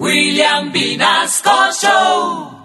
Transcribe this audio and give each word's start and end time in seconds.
William 0.00 0.72
Vinasco 0.72 1.70
Show. 1.72 2.60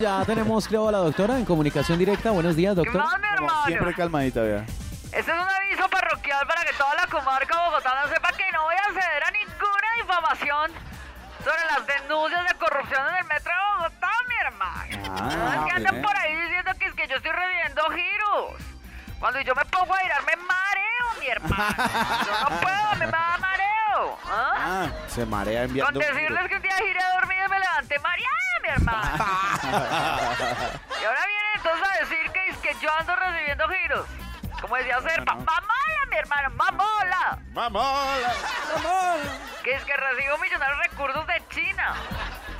Ya 0.00 0.22
tenemos, 0.24 0.68
creo, 0.68 0.88
a 0.88 0.92
la 0.92 0.98
doctora 0.98 1.38
en 1.38 1.44
comunicación 1.44 1.98
directa. 1.98 2.30
Buenos 2.30 2.54
días, 2.56 2.76
doctor. 2.76 2.96
Más, 3.02 3.18
mi 3.18 3.26
hermano. 3.26 3.66
Siempre 3.66 3.94
calmadita, 3.94 4.42
vea. 4.42 4.64
Este 5.10 5.18
es 5.20 5.28
un 5.28 5.48
aviso 5.48 5.88
parroquial 5.88 6.46
para 6.46 6.62
que 6.64 6.72
toda 6.74 6.94
la 6.94 7.06
comarca 7.06 7.64
bogotana 7.64 8.06
sepa 8.08 8.30
que 8.32 8.44
no 8.52 8.62
voy 8.64 8.74
a 8.76 8.88
ceder 8.92 9.24
a 9.24 9.30
ninguna 9.30 9.88
información 10.00 10.70
sobre 11.42 11.64
las 11.72 11.86
denuncias 11.86 12.44
de 12.46 12.54
corrupción 12.58 13.08
en 13.08 13.16
el 13.16 13.24
metro 13.24 13.50
de 13.52 13.78
Bogotá, 13.78 14.10
mi 14.28 14.34
hermano. 14.46 15.14
Ah, 15.18 15.34
no 15.36 15.52
es 15.52 15.64
que 15.64 15.76
andan 15.76 15.94
bien. 15.94 16.02
por 16.04 16.16
ahí 16.18 16.36
diciendo 16.36 16.70
que 16.78 16.84
es 16.84 16.92
que 16.94 17.08
yo 17.08 17.16
estoy 17.16 17.32
recibiendo 17.32 17.82
giros. 17.90 18.62
Cuando 19.18 19.40
yo 19.40 19.54
me 19.54 19.64
pongo 19.64 19.94
a 19.94 19.98
girar 19.98 20.20
me 20.26 20.36
mareo, 20.36 21.06
mi 21.18 21.26
hermano. 21.26 21.74
Yo 22.26 22.50
no 22.50 22.60
puedo, 22.60 22.94
me 23.00 23.06
da 23.06 23.36
mareo. 23.40 24.18
¿ah? 24.26 24.52
Ah, 24.56 24.86
se 25.08 25.26
marea 25.26 25.62
Con 25.62 25.68
enviando. 25.70 25.98
decirles 26.00 26.48
que 26.48 26.57
giré 26.78 27.00
dormido 27.14 27.44
y 27.44 27.48
me 27.48 27.58
levanté 27.58 27.98
mareada, 27.98 28.58
mi 28.62 28.68
hermano. 28.68 29.24
y 31.00 31.04
ahora 31.04 31.20
vienen 31.26 31.52
entonces 31.54 31.88
a 31.88 31.98
decir 32.00 32.30
que, 32.32 32.48
es 32.48 32.58
que 32.58 32.74
yo 32.80 32.92
ando 32.92 33.16
recibiendo 33.16 33.68
giros. 33.68 34.06
Como 34.60 34.76
decía 34.76 35.00
Serpa, 35.00 35.34
mamola, 35.34 36.06
mi 36.10 36.16
hermano, 36.16 36.50
mamola. 36.50 37.38
¡Vamos! 37.52 38.08
Que 39.62 39.74
es 39.74 39.84
que 39.84 39.96
recibo 39.96 40.38
millonarios 40.38 40.78
recursos 40.78 41.26
de 41.26 41.42
China. 41.50 41.94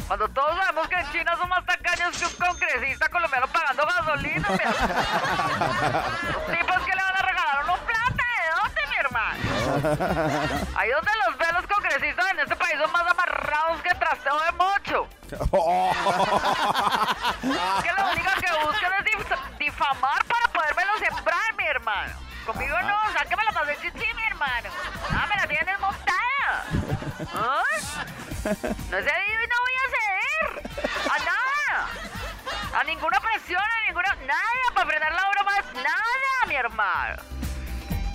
Cuando 0.07 0.29
todos 0.29 0.57
sabemos 0.57 0.89
que 0.89 0.95
en 0.95 1.13
China 1.13 1.37
son 1.37 1.49
más 1.51 1.65
tacaños 1.67 2.17
que 2.17 2.25
un 2.25 2.33
congresista 2.33 3.09
colombiano 3.11 3.47
pagando 3.49 3.85
gasolina, 3.85 4.49
mi 4.49 4.59
hermano. 4.59 4.95
Tipos 6.47 6.87
que 6.87 6.97
le 6.97 7.03
van 7.03 7.17
a 7.17 7.23
regalar 7.23 7.65
unos 7.65 7.81
plata, 7.81 8.25
¿de 8.41 8.51
dónde, 8.63 8.87
mi 8.89 8.97
hermano? 8.97 9.43
Ahí 10.79 10.91
donde 10.91 11.11
los 11.27 11.28
los 11.53 11.67
congresistas 11.67 12.31
en 12.31 12.41
este 12.41 12.57
país 12.57 12.75
son 12.81 12.91
más 12.93 13.07
amarrados 13.11 13.81
que 13.83 13.95
trasteo 13.95 14.39
de 14.41 14.53
mocho. 14.53 15.09
Es 15.23 15.39
que 17.85 17.93
lo 17.93 18.11
único 18.13 18.31
que 18.41 18.65
buscan 18.65 18.93
es 18.95 19.05
dif- 19.05 19.57
difamar 19.59 20.25
para 20.25 20.49
podérmelo 20.53 20.99
sembrar, 20.99 21.55
mi 21.57 21.65
hermano. 21.67 22.15
Conmigo 22.47 22.81
no, 22.83 23.13
sáqueme 23.13 23.45
la 23.45 23.53
pasé 23.53 23.77
chichi, 23.83 24.15
mi 24.15 24.23
hermano. 24.25 24.71
Ah, 25.11 25.27
me 25.29 25.37
la 25.37 25.47
tienes 25.47 25.79
montada. 25.81 26.65
¿Ah? 27.35 27.63
No 28.45 28.99
he 28.99 29.03
cedido 29.03 29.43
y 29.43 29.47
no 29.49 29.57
voy 29.61 29.75
a 29.85 29.89
ceder. 29.97 30.47
A 31.11 31.19
nada. 31.19 31.89
A 32.81 32.85
ninguna 32.85 33.21
presión, 33.21 33.61
a 33.63 33.87
ninguna... 33.87 34.15
Nada 34.27 34.43
para 34.75 34.87
frenar 34.87 35.13
la 35.13 35.29
obra 35.29 35.43
más. 35.43 35.65
Nada, 35.75 36.47
mi 36.47 36.55
hermano. 36.55 37.23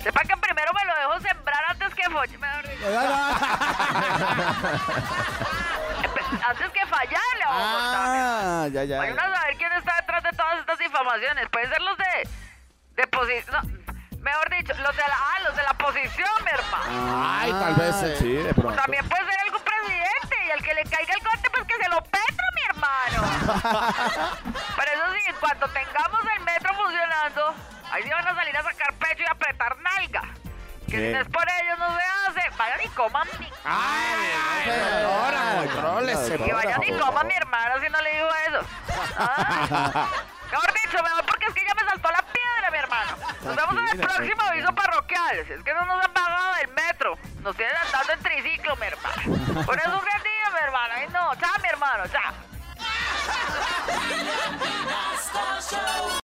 Sepa 0.04 0.20
que 0.20 0.36
primero 0.36 0.70
me 0.74 0.84
lo 0.84 0.94
dejo 0.96 1.18
sembrar 1.20 1.64
antes 1.70 1.94
que. 1.94 2.02
Empe- 2.04 2.14
Antes 6.46 6.70
que 6.72 6.86
fallarle 6.86 7.44
a 7.44 7.52
mi 7.52 7.62
hermano. 7.62 8.04
Ah, 8.04 8.68
ya, 8.70 8.84
ya. 8.84 8.98
Vayan 8.98 9.18
a 9.18 9.34
saber 9.34 9.56
quién 9.56 9.72
está 9.72 9.94
detrás 10.00 10.22
de 10.22 10.30
todas 10.32 10.58
estas 10.58 10.78
informaciones. 10.80 11.48
Pueden 11.48 11.70
ser 11.70 11.80
los 11.80 11.96
de, 11.96 12.28
de 12.96 13.06
posición. 13.06 13.84
mejor 14.20 14.50
dicho, 14.50 14.74
los 14.82 14.94
de 14.96 15.02
la, 15.02 15.16
ah, 15.16 15.38
los 15.46 15.56
de 15.56 15.62
la 15.62 15.72
posición, 15.74 16.28
mi 16.44 16.50
hermano. 16.50 17.24
Ay, 17.26 17.50
tal 17.52 17.74
vez 17.76 18.02
eh, 18.02 18.16
sí, 18.18 18.32
de 18.34 18.52
pronto. 18.54 18.74
También 18.80 19.08
puede 19.08 19.24
ser 19.24 19.40
algún 19.40 19.62
presidente 19.62 20.36
y 20.46 20.50
al 20.50 20.62
que 20.62 20.74
le 20.74 20.84
caiga 20.84 21.14
el 21.14 21.22
corte, 21.22 21.48
pues 21.50 21.64
que 21.66 21.76
se 21.82 21.88
lo 21.88 22.02
petra, 22.04 22.44
mi 22.54 22.60
hermano. 22.68 23.22
Que 30.94 31.06
si 31.06 31.12
no 31.12 31.20
es 31.20 31.28
por 31.28 31.44
ellos 31.60 31.78
no 31.78 31.96
se 31.96 32.02
hace. 32.02 32.50
Vayan 32.56 32.80
y 32.82 32.88
coman 32.88 33.28
mi... 33.38 33.50
Ahora, 33.64 35.56
contrólese. 35.58 36.38
Que 36.38 36.52
vayan 36.52 36.82
y 36.82 36.92
coman 36.92 37.26
mi 37.26 37.34
hermano 37.34 37.80
si 37.80 37.88
no 37.90 38.00
le 38.00 38.12
digo 38.12 38.28
eso. 38.48 38.60
Ah. 39.16 40.08
Mejor 40.50 40.72
dicho, 40.72 41.02
mejor 41.02 41.26
porque 41.26 41.46
es 41.46 41.54
que 41.54 41.64
ya 41.66 41.74
me 41.74 41.88
saltó 41.88 42.10
la 42.10 42.22
piedra, 42.22 42.70
mi 42.70 42.78
hermano. 42.78 43.16
Nos 43.42 43.56
vemos 43.56 43.76
en 43.76 43.88
el 43.88 44.06
próximo 44.06 44.42
aviso 44.42 44.72
parroquial. 44.72 45.38
Es 45.38 45.62
que 45.64 45.74
no 45.74 45.84
nos 45.84 46.04
han 46.04 46.12
pagado 46.12 46.54
del 46.54 46.68
metro. 46.68 47.18
Nos 47.42 47.56
tienen 47.56 47.74
andando 47.76 48.12
en 48.12 48.20
triciclo, 48.20 48.76
mi 48.76 48.86
hermano. 48.86 49.64
Por 49.66 49.78
eso 49.78 49.90
día, 49.90 50.50
mi 50.52 50.58
hermano. 50.62 50.94
Ay, 50.96 51.08
no. 51.08 51.34
Chao, 51.36 51.58
mi 51.60 51.68
hermano. 51.68 52.04
Chao. 52.08 52.32